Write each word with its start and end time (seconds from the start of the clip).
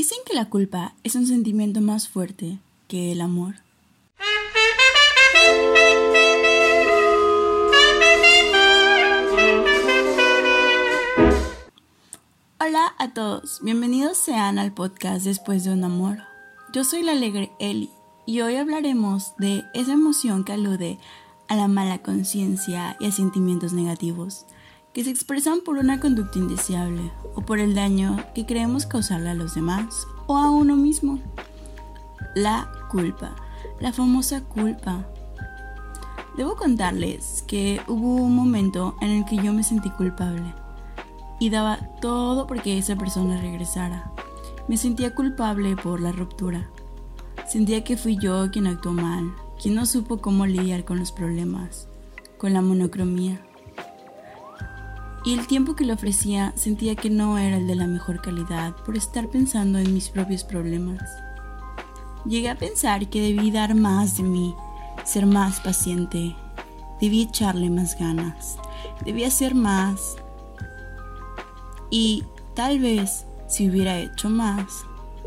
Dicen 0.00 0.16
que 0.24 0.32
la 0.32 0.48
culpa 0.48 0.94
es 1.04 1.14
un 1.14 1.26
sentimiento 1.26 1.82
más 1.82 2.08
fuerte 2.08 2.58
que 2.88 3.12
el 3.12 3.20
amor. 3.20 3.56
Hola 12.58 12.94
a 12.96 13.12
todos, 13.12 13.60
bienvenidos 13.62 14.16
sean 14.16 14.58
al 14.58 14.72
podcast 14.72 15.26
Después 15.26 15.64
de 15.64 15.72
un 15.74 15.84
amor. 15.84 16.16
Yo 16.72 16.82
soy 16.82 17.02
la 17.02 17.12
alegre 17.12 17.52
Eli 17.58 17.90
y 18.24 18.40
hoy 18.40 18.56
hablaremos 18.56 19.34
de 19.36 19.64
esa 19.74 19.92
emoción 19.92 20.44
que 20.44 20.54
alude 20.54 20.98
a 21.48 21.56
la 21.56 21.68
mala 21.68 21.98
conciencia 21.98 22.96
y 23.00 23.06
a 23.06 23.12
sentimientos 23.12 23.74
negativos 23.74 24.46
que 24.92 25.04
se 25.04 25.10
expresan 25.10 25.60
por 25.64 25.78
una 25.78 26.00
conducta 26.00 26.38
indeseable 26.38 27.12
o 27.34 27.42
por 27.42 27.60
el 27.60 27.74
daño 27.74 28.16
que 28.34 28.44
creemos 28.44 28.86
causarle 28.86 29.30
a 29.30 29.34
los 29.34 29.54
demás 29.54 30.06
o 30.26 30.36
a 30.36 30.50
uno 30.50 30.76
mismo. 30.76 31.20
La 32.34 32.70
culpa, 32.90 33.36
la 33.78 33.92
famosa 33.92 34.42
culpa. 34.42 35.06
Debo 36.36 36.56
contarles 36.56 37.44
que 37.46 37.80
hubo 37.86 38.16
un 38.16 38.34
momento 38.34 38.96
en 39.00 39.10
el 39.10 39.24
que 39.24 39.36
yo 39.36 39.52
me 39.52 39.62
sentí 39.62 39.90
culpable 39.90 40.54
y 41.38 41.50
daba 41.50 41.78
todo 42.00 42.46
porque 42.46 42.76
esa 42.76 42.96
persona 42.96 43.40
regresara. 43.40 44.10
Me 44.68 44.76
sentía 44.76 45.14
culpable 45.14 45.76
por 45.76 46.00
la 46.00 46.12
ruptura. 46.12 46.68
Sentía 47.48 47.82
que 47.84 47.96
fui 47.96 48.16
yo 48.16 48.50
quien 48.50 48.66
actuó 48.66 48.92
mal, 48.92 49.34
quien 49.60 49.74
no 49.74 49.86
supo 49.86 50.18
cómo 50.18 50.46
lidiar 50.46 50.84
con 50.84 50.98
los 50.98 51.10
problemas, 51.10 51.88
con 52.38 52.52
la 52.52 52.62
monocromía 52.62 53.40
y 55.24 55.34
el 55.34 55.46
tiempo 55.46 55.76
que 55.76 55.84
le 55.84 55.92
ofrecía 55.92 56.52
sentía 56.56 56.96
que 56.96 57.10
no 57.10 57.38
era 57.38 57.58
el 57.58 57.66
de 57.66 57.74
la 57.74 57.86
mejor 57.86 58.22
calidad 58.22 58.74
por 58.86 58.96
estar 58.96 59.28
pensando 59.28 59.78
en 59.78 59.92
mis 59.92 60.08
propios 60.08 60.44
problemas. 60.44 61.02
Llegué 62.24 62.50
a 62.50 62.58
pensar 62.58 63.08
que 63.08 63.20
debí 63.20 63.50
dar 63.50 63.74
más 63.74 64.16
de 64.16 64.22
mí, 64.22 64.54
ser 65.04 65.26
más 65.26 65.60
paciente, 65.60 66.34
debí 67.00 67.22
echarle 67.22 67.70
más 67.70 67.98
ganas, 67.98 68.56
debí 69.04 69.24
hacer 69.24 69.54
más. 69.54 70.16
Y 71.90 72.24
tal 72.54 72.78
vez 72.78 73.26
si 73.48 73.68
hubiera 73.68 73.98
hecho 73.98 74.30
más, 74.30 74.84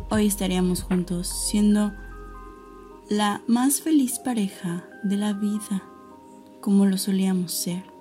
hoy 0.10 0.28
estaríamos 0.28 0.82
juntos 0.82 1.28
siendo 1.28 1.94
la 3.10 3.42
más 3.48 3.82
feliz 3.82 4.18
pareja 4.18 4.86
de 5.04 5.18
la 5.18 5.34
vida, 5.34 5.84
como 6.62 6.86
lo 6.86 6.98
solíamos 6.98 7.52
ser. 7.52 7.93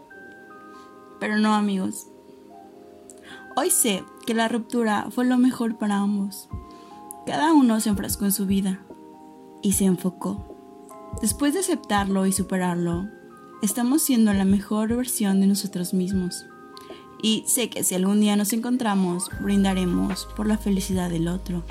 Pero 1.22 1.38
no 1.38 1.54
amigos. 1.54 2.08
Hoy 3.54 3.70
sé 3.70 4.02
que 4.26 4.34
la 4.34 4.48
ruptura 4.48 5.06
fue 5.12 5.24
lo 5.24 5.38
mejor 5.38 5.78
para 5.78 5.98
ambos. 5.98 6.48
Cada 7.26 7.52
uno 7.52 7.78
se 7.78 7.90
enfrascó 7.90 8.24
en 8.24 8.32
su 8.32 8.44
vida 8.44 8.80
y 9.62 9.74
se 9.74 9.84
enfocó. 9.84 10.56
Después 11.20 11.54
de 11.54 11.60
aceptarlo 11.60 12.26
y 12.26 12.32
superarlo, 12.32 13.06
estamos 13.62 14.02
siendo 14.02 14.32
la 14.32 14.44
mejor 14.44 14.96
versión 14.96 15.40
de 15.40 15.46
nosotros 15.46 15.94
mismos. 15.94 16.44
Y 17.22 17.44
sé 17.46 17.70
que 17.70 17.84
si 17.84 17.94
algún 17.94 18.20
día 18.20 18.34
nos 18.34 18.52
encontramos, 18.52 19.30
brindaremos 19.40 20.26
por 20.36 20.48
la 20.48 20.58
felicidad 20.58 21.08
del 21.08 21.28
otro. 21.28 21.62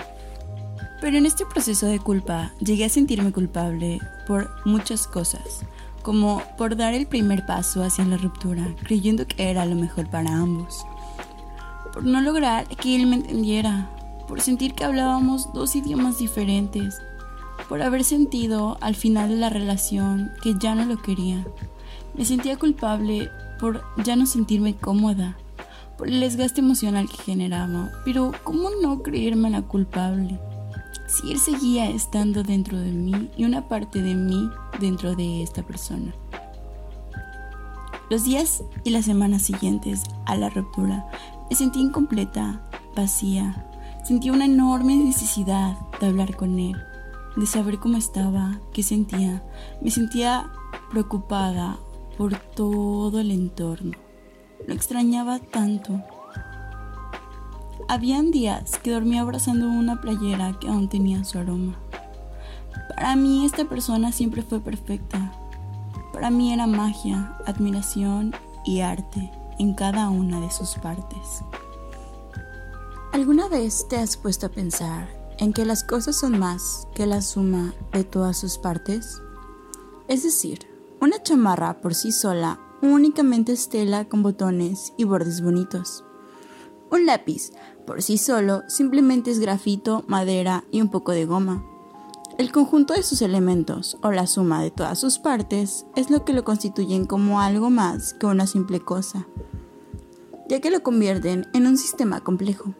Pero 1.01 1.17
en 1.17 1.25
este 1.25 1.45
proceso 1.45 1.87
de 1.87 1.99
culpa 1.99 2.53
llegué 2.61 2.85
a 2.85 2.89
sentirme 2.89 3.33
culpable 3.33 3.99
por 4.27 4.49
muchas 4.65 5.07
cosas 5.07 5.65
como 6.01 6.41
por 6.57 6.75
dar 6.75 6.93
el 6.93 7.07
primer 7.07 7.45
paso 7.45 7.83
hacia 7.83 8.05
la 8.05 8.17
ruptura, 8.17 8.67
creyendo 8.83 9.27
que 9.27 9.49
era 9.49 9.65
lo 9.65 9.75
mejor 9.75 10.09
para 10.09 10.33
ambos, 10.33 10.85
por 11.93 12.03
no 12.03 12.21
lograr 12.21 12.67
que 12.67 12.95
él 12.95 13.07
me 13.07 13.17
entendiera, 13.17 13.89
por 14.27 14.41
sentir 14.41 14.73
que 14.73 14.83
hablábamos 14.83 15.53
dos 15.53 15.75
idiomas 15.75 16.19
diferentes, 16.19 16.99
por 17.67 17.81
haber 17.81 18.03
sentido 18.03 18.77
al 18.81 18.95
final 18.95 19.29
de 19.29 19.35
la 19.35 19.49
relación 19.49 20.31
que 20.41 20.55
ya 20.59 20.75
no 20.75 20.85
lo 20.85 21.01
quería. 21.01 21.45
Me 22.15 22.25
sentía 22.25 22.57
culpable 22.57 23.29
por 23.59 23.83
ya 24.03 24.15
no 24.15 24.25
sentirme 24.25 24.75
cómoda, 24.75 25.37
por 25.97 26.07
el 26.07 26.19
desgaste 26.19 26.61
emocional 26.61 27.07
que 27.09 27.17
generaba, 27.17 27.91
pero 28.03 28.31
¿cómo 28.43 28.69
no 28.81 29.03
creerme 29.03 29.49
la 29.49 29.61
culpable? 29.61 30.39
Si 31.11 31.31
él 31.31 31.39
seguía 31.39 31.89
estando 31.89 32.41
dentro 32.41 32.79
de 32.79 32.91
mí 32.91 33.29
y 33.35 33.43
una 33.43 33.67
parte 33.67 34.01
de 34.01 34.15
mí 34.15 34.49
dentro 34.79 35.15
de 35.15 35.43
esta 35.43 35.61
persona. 35.61 36.13
Los 38.09 38.23
días 38.23 38.63
y 38.83 38.91
las 38.91 39.05
semanas 39.05 39.41
siguientes 39.41 40.03
a 40.25 40.35
la 40.35 40.49
ruptura 40.49 41.05
me 41.49 41.55
sentí 41.55 41.81
incompleta, 41.81 42.61
vacía. 42.95 43.67
Sentí 44.05 44.29
una 44.29 44.45
enorme 44.45 44.95
necesidad 44.95 45.77
de 45.99 46.07
hablar 46.07 46.35
con 46.35 46.57
él, 46.59 46.75
de 47.35 47.45
saber 47.45 47.77
cómo 47.79 47.97
estaba, 47.97 48.59
qué 48.73 48.81
sentía. 48.81 49.43
Me 49.81 49.91
sentía 49.91 50.49
preocupada 50.89 51.77
por 52.17 52.37
todo 52.37 53.19
el 53.19 53.31
entorno. 53.31 53.97
Lo 54.67 54.73
extrañaba 54.73 55.39
tanto. 55.39 56.01
Habían 57.87 58.31
días 58.31 58.77
que 58.79 58.91
dormía 58.91 59.21
abrazando 59.21 59.67
una 59.67 60.01
playera 60.01 60.57
que 60.59 60.67
aún 60.67 60.89
tenía 60.89 61.23
su 61.23 61.39
aroma. 61.39 61.77
Para 62.95 63.15
mí 63.15 63.45
esta 63.45 63.65
persona 63.65 64.11
siempre 64.11 64.43
fue 64.43 64.59
perfecta. 64.59 65.31
Para 66.13 66.29
mí 66.29 66.53
era 66.53 66.67
magia, 66.67 67.37
admiración 67.45 68.33
y 68.65 68.81
arte 68.81 69.31
en 69.59 69.73
cada 69.73 70.09
una 70.09 70.39
de 70.39 70.51
sus 70.51 70.75
partes. 70.75 71.43
¿Alguna 73.13 73.47
vez 73.47 73.87
te 73.89 73.97
has 73.97 74.15
puesto 74.17 74.45
a 74.45 74.49
pensar 74.49 75.09
en 75.37 75.51
que 75.51 75.65
las 75.65 75.83
cosas 75.83 76.17
son 76.17 76.39
más 76.39 76.87
que 76.95 77.05
la 77.05 77.21
suma 77.21 77.73
de 77.91 78.03
todas 78.03 78.37
sus 78.37 78.57
partes? 78.57 79.21
Es 80.07 80.23
decir, 80.23 80.67
una 81.01 81.21
chamarra 81.21 81.81
por 81.81 81.95
sí 81.95 82.11
sola 82.11 82.59
únicamente 82.81 83.51
es 83.51 83.69
tela 83.69 84.07
con 84.07 84.23
botones 84.23 84.93
y 84.97 85.03
bordes 85.03 85.41
bonitos. 85.41 86.03
Un 86.89 87.05
lápiz 87.05 87.51
por 87.91 88.01
sí 88.01 88.17
solo 88.17 88.63
simplemente 88.67 89.31
es 89.31 89.39
grafito, 89.39 90.05
madera 90.07 90.63
y 90.71 90.79
un 90.79 90.87
poco 90.87 91.11
de 91.11 91.25
goma. 91.25 91.61
El 92.37 92.49
conjunto 92.53 92.93
de 92.93 93.03
sus 93.03 93.21
elementos, 93.21 93.97
o 94.01 94.11
la 94.11 94.27
suma 94.27 94.63
de 94.63 94.71
todas 94.71 94.97
sus 94.97 95.19
partes, 95.19 95.85
es 95.97 96.09
lo 96.09 96.23
que 96.23 96.31
lo 96.31 96.45
constituyen 96.45 97.05
como 97.05 97.41
algo 97.41 97.69
más 97.69 98.13
que 98.13 98.27
una 98.27 98.47
simple 98.47 98.79
cosa, 98.79 99.27
ya 100.47 100.61
que 100.61 100.71
lo 100.71 100.83
convierten 100.83 101.49
en 101.53 101.67
un 101.67 101.77
sistema 101.77 102.21
complejo. 102.21 102.73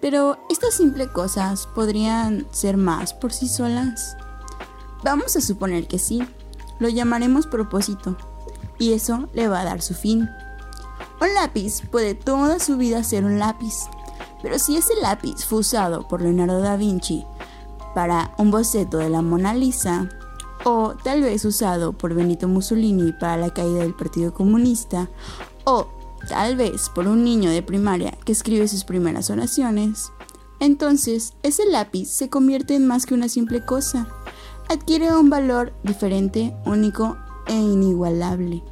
Pero 0.00 0.36
estas 0.50 0.74
simples 0.74 1.06
cosas 1.10 1.68
podrían 1.68 2.44
ser 2.50 2.76
más 2.76 3.14
por 3.14 3.32
sí 3.32 3.46
solas. 3.46 4.16
Vamos 5.04 5.36
a 5.36 5.40
suponer 5.40 5.86
que 5.86 6.00
sí, 6.00 6.24
lo 6.80 6.88
llamaremos 6.88 7.46
propósito, 7.46 8.16
y 8.80 8.94
eso 8.94 9.28
le 9.32 9.46
va 9.46 9.60
a 9.60 9.64
dar 9.64 9.80
su 9.80 9.94
fin. 9.94 10.28
Un 11.20 11.34
lápiz 11.34 11.82
puede 11.88 12.16
toda 12.16 12.58
su 12.58 12.76
vida 12.76 13.04
ser 13.04 13.24
un 13.24 13.38
lápiz, 13.38 13.74
pero 14.42 14.58
si 14.58 14.76
ese 14.76 14.94
lápiz 15.00 15.44
fue 15.44 15.60
usado 15.60 16.06
por 16.06 16.22
Leonardo 16.22 16.60
da 16.60 16.76
Vinci 16.76 17.24
para 17.94 18.32
un 18.38 18.50
boceto 18.50 18.98
de 18.98 19.10
la 19.10 19.22
Mona 19.22 19.54
Lisa, 19.54 20.08
o 20.64 20.94
tal 21.02 21.22
vez 21.22 21.44
usado 21.44 21.92
por 21.92 22.14
Benito 22.14 22.48
Mussolini 22.48 23.12
para 23.12 23.36
la 23.36 23.52
caída 23.52 23.80
del 23.80 23.94
Partido 23.94 24.34
Comunista, 24.34 25.08
o 25.64 25.88
tal 26.28 26.56
vez 26.56 26.88
por 26.90 27.06
un 27.06 27.24
niño 27.24 27.50
de 27.50 27.62
primaria 27.62 28.16
que 28.24 28.32
escribe 28.32 28.68
sus 28.68 28.84
primeras 28.84 29.30
oraciones, 29.30 30.12
entonces 30.60 31.34
ese 31.42 31.66
lápiz 31.66 32.08
se 32.08 32.28
convierte 32.28 32.74
en 32.74 32.86
más 32.86 33.06
que 33.06 33.14
una 33.14 33.28
simple 33.28 33.64
cosa, 33.64 34.08
adquiere 34.68 35.14
un 35.16 35.30
valor 35.30 35.72
diferente, 35.82 36.54
único 36.66 37.16
e 37.46 37.54
inigualable. 37.54 38.62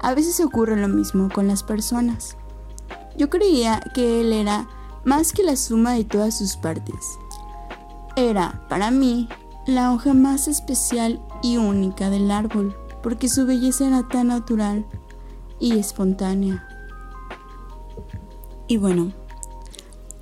A 0.00 0.14
veces 0.14 0.40
ocurre 0.40 0.76
lo 0.76 0.88
mismo 0.88 1.28
con 1.32 1.46
las 1.46 1.62
personas. 1.62 2.36
Yo 3.16 3.30
creía 3.30 3.80
que 3.94 4.20
él 4.20 4.32
era 4.32 4.68
más 5.04 5.32
que 5.32 5.42
la 5.42 5.56
suma 5.56 5.92
de 5.92 6.04
todas 6.04 6.38
sus 6.38 6.56
partes. 6.56 7.18
Era, 8.16 8.64
para 8.68 8.90
mí, 8.90 9.28
la 9.66 9.92
hoja 9.92 10.14
más 10.14 10.48
especial 10.48 11.20
y 11.42 11.56
única 11.56 12.10
del 12.10 12.30
árbol, 12.30 12.76
porque 13.02 13.28
su 13.28 13.46
belleza 13.46 13.86
era 13.86 14.06
tan 14.08 14.28
natural 14.28 14.86
y 15.58 15.78
espontánea. 15.78 16.66
Y 18.68 18.76
bueno, 18.76 19.12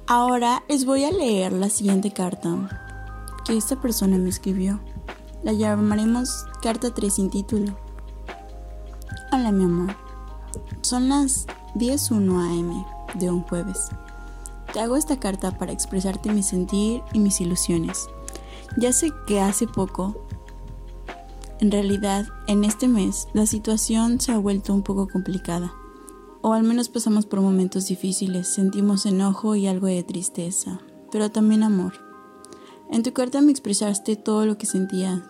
ahora 0.07 0.63
les 0.69 0.85
voy 0.85 1.05
a 1.05 1.13
leer 1.13 1.53
la 1.53 1.69
siguiente 1.69 2.13
carta 2.13 2.81
que 3.45 3.57
esta 3.57 3.81
persona 3.81 4.19
me 4.19 4.29
escribió. 4.29 4.81
La 5.43 5.53
llamaremos 5.53 6.47
carta 6.63 6.93
3 6.93 7.15
sin 7.15 7.31
título. 7.31 7.77
Hola 9.33 9.53
mi 9.53 9.65
amor, 9.65 9.95
son 10.83 11.09
las 11.09 11.47
10.01 11.77 12.31
am 12.31 13.19
de 13.19 13.31
un 13.31 13.43
jueves. 13.43 13.91
Te 14.73 14.81
hago 14.81 14.97
esta 14.97 15.19
carta 15.19 15.59
para 15.59 15.73
expresarte 15.73 16.33
mi 16.33 16.43
sentir 16.43 17.03
y 17.13 17.19
mis 17.19 17.41
ilusiones. 17.41 18.09
Ya 18.77 18.93
sé 18.93 19.13
que 19.27 19.41
hace 19.41 19.67
poco, 19.67 20.15
en 21.61 21.71
realidad 21.71 22.27
en 22.47 22.65
este 22.65 22.89
mes, 22.89 23.29
la 23.35 23.47
situación 23.47 24.21
se 24.21 24.33
ha 24.33 24.39
vuelto 24.39 24.73
un 24.73 24.83
poco 24.83 25.09
complicada. 25.09 25.73
O 26.41 26.55
al 26.55 26.63
menos 26.63 26.89
pasamos 26.89 27.27
por 27.27 27.41
momentos 27.41 27.87
difíciles, 27.89 28.49
sentimos 28.49 29.05
enojo 29.05 29.57
y 29.57 29.67
algo 29.67 29.87
de 29.87 30.03
tristeza. 30.03 30.81
pero 31.13 31.29
también 31.31 31.65
amor. 31.65 31.95
En 32.89 33.03
tu 33.03 33.13
carta 33.13 33.41
me 33.41 33.51
expresaste 33.51 34.15
todo 34.15 34.47
lo 34.47 34.59
que 34.59 34.67
sentía, 34.67 35.25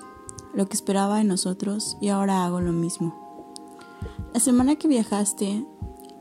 lo 0.54 0.69
que 0.69 0.75
esperaba 0.75 1.16
de 1.16 1.25
nosotros 1.25 1.96
y 2.02 2.08
ahora 2.08 2.44
hago 2.44 2.60
lo 2.60 2.72
mismo. 2.72 3.16
La 4.34 4.40
semana 4.40 4.76
que 4.76 4.88
viajaste 4.88 5.64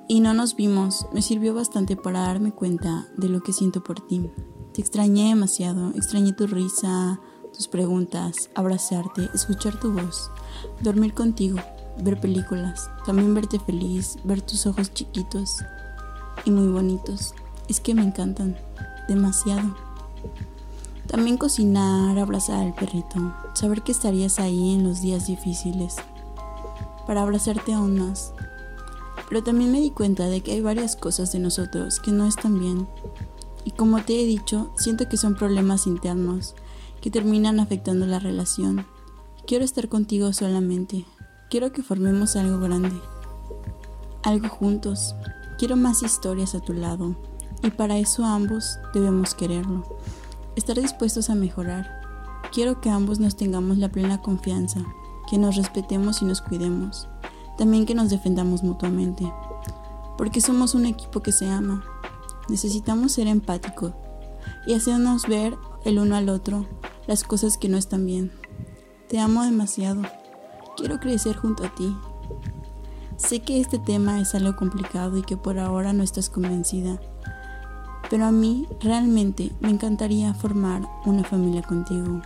y 0.09 0.21
no 0.21 0.33
nos 0.33 0.55
vimos 0.55 1.05
me 1.13 1.21
sirvió 1.21 1.53
bastante 1.53 1.95
para 1.95 2.21
darme 2.21 2.51
cuenta 2.51 3.07
de 3.15 3.29
lo 3.29 3.41
que 3.41 3.53
siento 3.53 3.83
por 3.83 4.01
ti. 4.01 4.31
Te 4.73 4.81
extrañé 4.81 5.29
demasiado, 5.29 5.91
extrañé 5.91 6.33
tu 6.33 6.47
risa, 6.47 7.21
tus 7.53 7.67
preguntas, 7.67 8.49
abrazarte, 8.55 9.29
escuchar 9.35 9.79
tu 9.79 9.93
voz, 9.93 10.31
dormir 10.81 11.13
contigo, 11.13 11.59
ver 12.01 12.19
películas, 12.19 12.89
también 13.05 13.35
verte 13.35 13.59
feliz, 13.59 14.17
ver 14.23 14.41
tus 14.41 14.65
ojos 14.65 14.91
chiquitos 14.91 15.57
y 16.43 16.49
muy 16.49 16.69
bonitos. 16.69 17.35
Es 17.67 17.79
que 17.79 17.93
me 17.93 18.01
encantan 18.01 18.57
demasiado. 19.07 19.75
También 21.05 21.37
cocinar, 21.37 22.17
abrazar 22.17 22.65
al 22.65 22.73
perrito, 22.73 23.35
saber 23.53 23.83
que 23.83 23.91
estarías 23.91 24.39
ahí 24.39 24.73
en 24.73 24.83
los 24.83 25.01
días 25.01 25.27
difíciles, 25.27 25.97
para 27.05 27.21
abrazarte 27.21 27.73
aún 27.73 27.99
más. 27.99 28.33
Pero 29.29 29.43
también 29.43 29.71
me 29.71 29.79
di 29.79 29.91
cuenta 29.91 30.25
de 30.25 30.41
que 30.41 30.53
hay 30.53 30.61
varias 30.61 30.95
cosas 30.95 31.31
de 31.31 31.39
nosotros 31.39 31.99
que 31.99 32.11
no 32.11 32.25
están 32.25 32.59
bien. 32.59 32.87
Y 33.63 33.71
como 33.71 34.01
te 34.03 34.19
he 34.19 34.25
dicho, 34.25 34.73
siento 34.75 35.07
que 35.07 35.17
son 35.17 35.35
problemas 35.35 35.85
internos 35.85 36.55
que 37.01 37.11
terminan 37.11 37.59
afectando 37.59 38.05
la 38.05 38.19
relación. 38.19 38.85
Quiero 39.45 39.63
estar 39.63 39.87
contigo 39.87 40.33
solamente. 40.33 41.05
Quiero 41.49 41.71
que 41.71 41.83
formemos 41.83 42.35
algo 42.35 42.59
grande. 42.59 42.99
Algo 44.23 44.49
juntos. 44.49 45.15
Quiero 45.57 45.75
más 45.75 46.03
historias 46.03 46.55
a 46.55 46.59
tu 46.59 46.73
lado. 46.73 47.15
Y 47.63 47.71
para 47.71 47.97
eso 47.97 48.25
ambos 48.25 48.79
debemos 48.93 49.35
quererlo. 49.35 49.97
Estar 50.55 50.79
dispuestos 50.79 51.29
a 51.29 51.35
mejorar. 51.35 51.99
Quiero 52.51 52.81
que 52.81 52.89
ambos 52.89 53.19
nos 53.19 53.35
tengamos 53.35 53.77
la 53.77 53.89
plena 53.89 54.21
confianza, 54.21 54.81
que 55.29 55.37
nos 55.37 55.55
respetemos 55.55 56.21
y 56.21 56.25
nos 56.25 56.41
cuidemos. 56.41 57.07
También 57.59 57.85
que 57.85 57.93
nos 57.93 58.09
defendamos 58.09 58.63
mutuamente. 58.63 59.29
Porque 60.17 60.39
somos 60.39 60.75
un 60.75 60.85
equipo 60.85 61.19
que 61.19 61.33
se 61.33 61.49
ama. 61.49 61.83
Necesitamos 62.47 63.11
ser 63.11 63.27
empáticos 63.27 63.91
y 64.65 64.75
hacernos 64.75 65.27
ver 65.27 65.57
el 65.83 65.99
uno 65.99 66.15
al 66.15 66.29
otro 66.29 66.65
las 67.05 67.25
cosas 67.25 67.57
que 67.57 67.67
no 67.67 67.77
están 67.77 68.05
bien. 68.05 68.31
Te 69.09 69.19
amo 69.19 69.43
demasiado. 69.43 70.03
Quiero 70.77 71.01
crecer 71.01 71.35
junto 71.35 71.65
a 71.65 71.75
ti. 71.75 71.93
Sé 73.17 73.41
que 73.41 73.59
este 73.59 73.77
tema 73.77 74.21
es 74.21 74.33
algo 74.35 74.55
complicado 74.55 75.17
y 75.17 75.23
que 75.23 75.35
por 75.35 75.59
ahora 75.59 75.91
no 75.91 76.03
estás 76.03 76.29
convencida, 76.29 77.01
pero 78.09 78.25
a 78.25 78.31
mí 78.31 78.67
realmente 78.79 79.51
me 79.59 79.69
encantaría 79.69 80.33
formar 80.33 80.87
una 81.05 81.25
familia 81.25 81.61
contigo. 81.61 82.21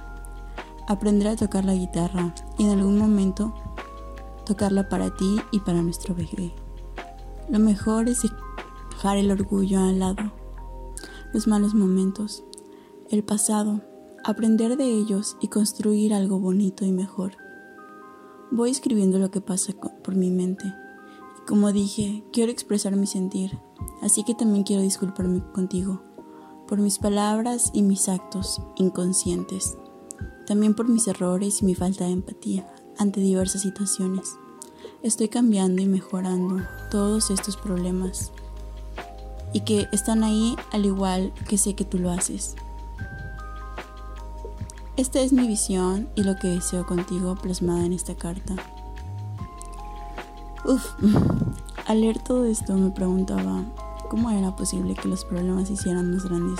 Aprender 0.87 1.29
a 1.29 1.35
tocar 1.35 1.65
la 1.65 1.73
guitarra 1.73 2.35
y 2.59 2.65
en 2.65 2.69
algún 2.69 2.99
momento 2.99 3.55
tocarla 4.45 4.89
para 4.89 5.15
ti 5.15 5.37
y 5.51 5.59
para 5.59 5.81
nuestro 5.81 6.15
bebé. 6.15 6.53
Lo 7.49 7.59
mejor 7.59 8.07
es 8.07 8.21
dejar 8.91 9.17
el 9.17 9.31
orgullo 9.31 9.79
al 9.79 9.99
lado, 9.99 10.31
los 11.33 11.47
malos 11.47 11.73
momentos, 11.73 12.43
el 13.09 13.23
pasado, 13.23 13.81
aprender 14.23 14.77
de 14.77 14.85
ellos 14.85 15.37
y 15.41 15.47
construir 15.47 16.13
algo 16.13 16.39
bonito 16.39 16.85
y 16.85 16.91
mejor. 16.91 17.33
Voy 18.51 18.69
escribiendo 18.69 19.19
lo 19.19 19.31
que 19.31 19.41
pasa 19.41 19.73
por 20.03 20.15
mi 20.15 20.31
mente. 20.31 20.65
Y 20.65 21.45
como 21.45 21.71
dije, 21.71 22.23
quiero 22.31 22.51
expresar 22.51 22.95
mi 22.95 23.07
sentir, 23.07 23.59
así 24.01 24.23
que 24.23 24.35
también 24.35 24.63
quiero 24.63 24.81
disculparme 24.81 25.43
contigo 25.51 26.01
por 26.67 26.79
mis 26.79 26.97
palabras 26.97 27.71
y 27.73 27.83
mis 27.83 28.07
actos 28.07 28.61
inconscientes, 28.77 29.77
también 30.47 30.75
por 30.75 30.87
mis 30.87 31.07
errores 31.07 31.61
y 31.61 31.65
mi 31.65 31.75
falta 31.75 32.05
de 32.05 32.11
empatía 32.11 32.65
ante 32.97 33.19
diversas 33.19 33.61
situaciones. 33.61 34.35
Estoy 35.01 35.27
cambiando 35.27 35.81
y 35.81 35.85
mejorando 35.85 36.63
todos 36.89 37.29
estos 37.29 37.57
problemas 37.57 38.31
y 39.53 39.61
que 39.61 39.87
están 39.91 40.23
ahí 40.23 40.55
al 40.71 40.85
igual 40.85 41.31
que 41.47 41.57
sé 41.57 41.75
que 41.75 41.85
tú 41.85 41.99
lo 41.99 42.11
haces. 42.11 42.55
Esta 44.95 45.21
es 45.21 45.33
mi 45.33 45.47
visión 45.47 46.09
y 46.15 46.23
lo 46.23 46.35
que 46.35 46.47
deseo 46.47 46.85
contigo 46.85 47.35
plasmada 47.35 47.85
en 47.85 47.93
esta 47.93 48.15
carta. 48.15 48.55
Uf, 50.65 50.85
al 51.87 52.01
leer 52.01 52.19
todo 52.19 52.45
esto 52.45 52.75
me 52.75 52.91
preguntaba 52.91 53.63
cómo 54.09 54.29
era 54.29 54.55
posible 54.55 54.95
que 54.95 55.07
los 55.07 55.25
problemas 55.25 55.67
se 55.67 55.73
hicieran 55.73 56.13
más 56.13 56.25
grandes. 56.25 56.59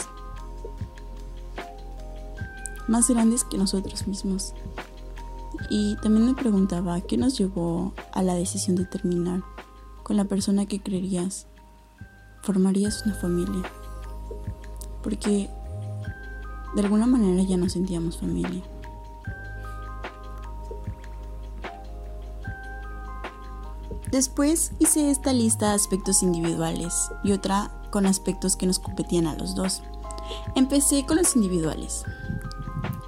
Más 2.87 3.07
grandes 3.07 3.43
que 3.43 3.57
nosotros 3.57 4.07
mismos. 4.07 4.53
Y 5.69 5.95
también 5.97 6.25
me 6.25 6.33
preguntaba 6.33 7.01
qué 7.01 7.17
nos 7.17 7.37
llevó 7.37 7.93
a 8.11 8.21
la 8.21 8.35
decisión 8.35 8.75
de 8.75 8.85
terminar 8.85 9.41
con 10.03 10.17
la 10.17 10.25
persona 10.25 10.65
que 10.65 10.81
creerías 10.81 11.47
formarías 12.41 13.03
una 13.05 13.15
familia. 13.15 13.63
Porque 15.01 15.49
de 16.75 16.81
alguna 16.81 17.07
manera 17.07 17.43
ya 17.43 17.57
nos 17.57 17.73
sentíamos 17.73 18.17
familia. 18.17 18.63
Después 24.11 24.73
hice 24.77 25.09
esta 25.09 25.33
lista 25.33 25.69
de 25.69 25.73
aspectos 25.73 26.21
individuales 26.21 27.09
y 27.23 27.31
otra 27.31 27.71
con 27.89 28.05
aspectos 28.05 28.55
que 28.55 28.67
nos 28.67 28.77
competían 28.77 29.25
a 29.25 29.35
los 29.35 29.55
dos. 29.55 29.81
Empecé 30.55 31.03
con 31.05 31.17
los 31.17 31.35
individuales. 31.35 32.03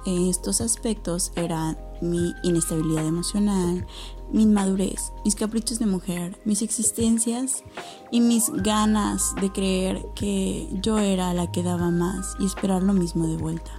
Estos 0.04 0.60
aspectos 0.60 1.30
eran 1.36 1.76
mi 2.00 2.34
inestabilidad 2.42 3.06
emocional, 3.06 3.86
mi 4.32 4.42
inmadurez, 4.42 5.12
mis 5.24 5.34
caprichos 5.34 5.78
de 5.78 5.86
mujer, 5.86 6.38
mis 6.44 6.62
existencias 6.62 7.62
y 8.10 8.20
mis 8.20 8.50
ganas 8.50 9.34
de 9.40 9.50
creer 9.52 10.04
que 10.14 10.68
yo 10.82 10.98
era 10.98 11.32
la 11.34 11.50
que 11.52 11.62
daba 11.62 11.90
más 11.90 12.34
y 12.38 12.46
esperar 12.46 12.82
lo 12.82 12.92
mismo 12.92 13.26
de 13.26 13.36
vuelta. 13.36 13.70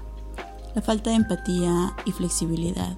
La 0.76 0.82
falta 0.82 1.10
de 1.10 1.18
empatía 1.18 1.96
y 2.06 2.12
flexibilidad. 2.12 2.98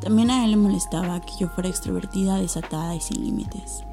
También 0.00 0.30
a 0.30 0.44
él 0.44 0.52
le 0.52 0.56
molestaba 0.56 1.20
que 1.20 1.32
yo 1.38 1.48
fuera 1.48 1.68
extrovertida, 1.68 2.36
desatada 2.36 2.94
y 2.94 3.00
sin 3.00 3.24
límites. 3.24 3.84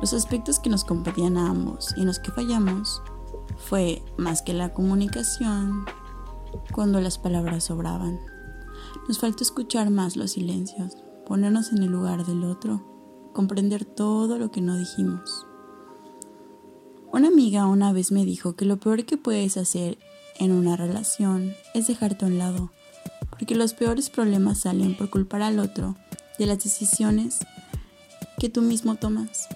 Los 0.00 0.12
aspectos 0.12 0.58
que 0.58 0.70
nos 0.70 0.84
competían 0.84 1.36
a 1.36 1.48
ambos 1.48 1.94
y 1.96 2.00
en 2.00 2.06
los 2.06 2.18
que 2.18 2.30
fallamos 2.30 3.02
fue 3.56 4.02
más 4.18 4.42
que 4.42 4.52
la 4.52 4.72
comunicación 4.72 5.86
cuando 6.72 7.00
las 7.00 7.18
palabras 7.18 7.64
sobraban. 7.64 8.20
Nos 9.08 9.18
faltó 9.18 9.42
escuchar 9.42 9.90
más 9.90 10.16
los 10.16 10.32
silencios, 10.32 10.96
ponernos 11.26 11.72
en 11.72 11.82
el 11.82 11.90
lugar 11.90 12.26
del 12.26 12.44
otro, 12.44 13.30
comprender 13.32 13.84
todo 13.84 14.38
lo 14.38 14.50
que 14.50 14.60
no 14.60 14.76
dijimos. 14.76 15.46
Una 17.12 17.28
amiga 17.28 17.66
una 17.66 17.92
vez 17.92 18.12
me 18.12 18.24
dijo 18.24 18.56
que 18.56 18.64
lo 18.64 18.78
peor 18.78 19.04
que 19.04 19.16
puedes 19.16 19.56
hacer 19.56 19.98
en 20.38 20.52
una 20.52 20.76
relación 20.76 21.54
es 21.72 21.86
dejarte 21.86 22.24
a 22.24 22.28
un 22.28 22.38
lado, 22.38 22.72
porque 23.30 23.54
los 23.54 23.74
peores 23.74 24.10
problemas 24.10 24.60
salen 24.60 24.96
por 24.96 25.10
culpar 25.10 25.42
al 25.42 25.58
otro 25.58 25.96
de 26.38 26.46
las 26.46 26.62
decisiones 26.62 27.38
que 28.38 28.48
tú 28.48 28.62
mismo 28.62 28.96
tomas. 28.96 29.48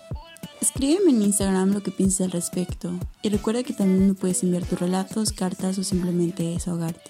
Escríbeme 0.60 1.10
en 1.10 1.22
Instagram 1.22 1.72
lo 1.72 1.82
que 1.82 1.90
piensas 1.90 2.26
al 2.26 2.32
respecto 2.32 2.92
y 3.22 3.28
recuerda 3.30 3.62
que 3.62 3.72
también 3.72 4.06
me 4.06 4.14
puedes 4.14 4.42
enviar 4.42 4.64
tus 4.64 4.78
relatos, 4.78 5.32
cartas 5.32 5.78
o 5.78 5.84
simplemente 5.84 6.42
desahogarte. 6.42 7.09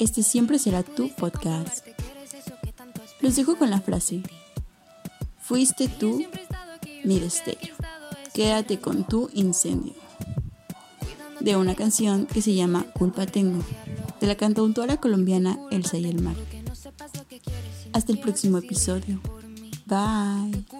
Este 0.00 0.22
siempre 0.22 0.58
será 0.58 0.82
tu 0.82 1.14
podcast. 1.14 1.86
Los 3.20 3.36
dejo 3.36 3.56
con 3.56 3.68
la 3.68 3.82
frase, 3.82 4.22
fuiste 5.38 5.88
tú 5.88 6.24
mi 7.04 7.20
destello, 7.20 7.74
quédate 8.32 8.80
con 8.80 9.04
tu 9.06 9.28
incendio, 9.34 9.92
de 11.40 11.54
una 11.56 11.74
canción 11.74 12.24
que 12.24 12.40
se 12.40 12.54
llama 12.54 12.86
Culpa 12.94 13.26
Tengo, 13.26 13.62
de 14.22 14.26
la 14.26 14.36
cantautora 14.36 14.96
colombiana 14.96 15.58
Elsa 15.70 15.98
y 15.98 16.06
el 16.06 16.22
Mar. 16.22 16.36
Hasta 17.92 18.12
el 18.12 18.20
próximo 18.20 18.56
episodio. 18.56 19.20
Bye. 19.84 20.79